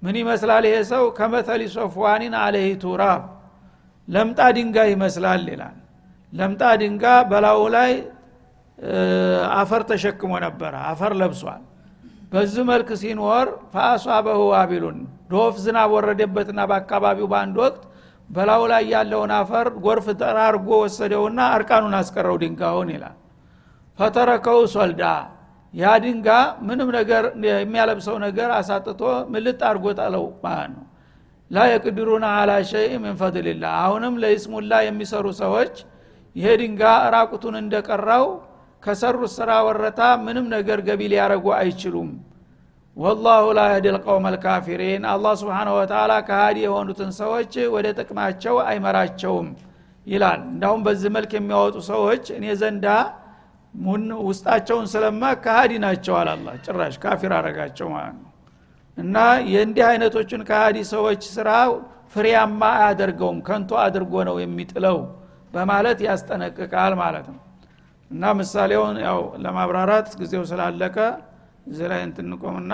ምን 0.02 0.14
ይመስላል 0.20 0.64
ይሄ 0.68 0.76
ሰው? 0.90 1.04
كمثل 1.18 1.62
صفوان 1.74 2.34
عليه 2.40 2.66
تراب። 2.82 3.22
ለምጣ 4.08 4.40
ድንጋይ 4.56 4.88
ይመስላል 4.94 5.44
ይላል። 5.52 5.76
ለምጣ 6.32 6.62
ድንጋ 6.80 7.04
በላዩ 7.30 7.60
ላይ 7.76 7.92
አፈር 9.56 9.82
ተሸክሞ 9.90 10.32
ነበረ 10.44 10.74
አፈር 10.90 11.12
ለብሷል። 11.20 11.62
በዚህ 12.32 12.62
መልክ 12.70 12.88
ሲኖር 13.00 13.46
ፈአሷበሁ 13.72 14.40
ዋቢሉን 14.52 14.98
ዶፍ 15.32 15.54
ዝናብ 15.64 15.90
ወረደበትና 15.94 16.60
በአካባቢው 16.70 17.26
በአንድ 17.32 17.56
ወቅት 17.62 17.82
በላዩ 18.28 18.62
ላይ 18.72 18.82
ያለውን 18.92 19.32
አፈር 19.38 19.66
ጎርፍ 19.84 20.06
ጠራርጎ 20.20 20.68
ወሰደውና 20.82 21.40
አርቃኑን 21.56 21.94
አስቀረው 21.98 22.36
ድንጋውን 22.42 22.90
ይላል። 22.94 23.16
ፈተረከው 23.98 24.60
ሶልዳ 24.74 25.02
ያ 25.74 25.92
ድንጋ 26.02 26.28
ምንም 26.68 26.88
ነገር 26.96 27.24
የሚያለብሰው 27.60 28.16
ነገር 28.24 28.48
አሳጥቶ 28.56 29.00
ምልጥ 29.32 29.60
ጣለው 29.98 30.24
ማለት 30.44 30.70
ነው? 30.74 30.84
ላ 31.50 31.64
የቅድሩና 31.70 32.26
አላ 32.40 32.52
ሸይ 32.70 32.90
ምን 33.02 33.14
ፈድልላ 33.20 33.64
አሁንም 33.84 34.14
ለይስሙላ 34.22 34.72
የሚሰሩ 34.86 35.26
ሰዎች 35.42 35.74
ይሄ 36.36 36.48
ድንጋ 36.60 36.82
ራቁቱን 37.14 37.56
እንደቀራው 37.62 38.26
ከሰሩት 38.82 39.32
ስራ 39.38 39.50
ወረታ 39.66 40.00
ምንም 40.24 40.46
ነገር 40.54 40.78
ገቢ 40.86 41.00
ሊያረጉ 41.12 41.46
አይችሉም። 41.58 42.10
ወላሁ 42.96 43.44
ላ 43.56 43.62
የህዲ 43.68 43.86
ልቀውም 43.96 44.24
አልካፊሪን 44.30 45.02
አላህ 45.12 45.34
ስብሓን 45.40 45.68
ወተላ 45.76 46.12
ከሃዲ 46.28 46.58
የሆኑትን 46.64 47.10
ሰዎች 47.20 47.52
ወደ 47.74 47.86
ጥቅማቸው 47.98 48.56
አይመራቸውም 48.66 49.48
ይላል። 50.06 50.40
እንዳሁም 50.50 50.80
በዚህ 50.86 51.10
መልክ 51.16 51.32
የሚያወጡ 51.38 51.76
ሰዎች 51.90 52.24
እኔ 52.38 52.44
ዘንዳ 52.60 52.86
ውስጣቸውን 54.27 54.85
ስለማ 54.93 55.23
ከሃዲ 55.43 55.73
ናቸው 55.85 56.15
አላላ 56.19 56.47
ጭራሽ 56.65 56.95
ካፊር 57.03 57.33
አረጋቸው 57.39 57.87
ማለት 57.95 58.15
ነው 58.17 58.31
እና 58.97 59.15
የእንዲህ 59.53 59.85
አይነቶችን 59.89 60.41
ከሃዲ 60.49 60.77
ሰዎች 60.93 61.21
ስራ 61.35 61.49
ፍሬያማ 62.13 62.61
አያደርገውም 62.77 63.39
ከንቶ 63.47 63.71
አድርጎ 63.85 64.23
ነው 64.29 64.37
የሚጥለው 64.43 64.97
በማለት 65.53 65.99
ያስጠነቅቃል 66.07 66.93
ማለት 67.03 67.27
ነው 67.33 67.41
እና 68.11 68.33
ምሳሌውን 68.39 68.97
ያው 69.07 69.21
ለማብራራት 69.45 70.09
ጊዜው 70.21 70.43
ስላለቀ 70.51 70.97
እዚህ 71.71 71.87
ላይ 71.91 72.01
እንትንቆምና 72.07 72.73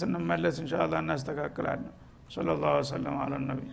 ስንመለስ 0.00 0.58
እንሻላ 0.64 0.92
እናስተካክላለን 1.04 1.94
صلى 2.30 2.52
الله 2.52 2.72
وسلم 2.78 3.14
على 3.18 3.36
النبي 3.36 3.68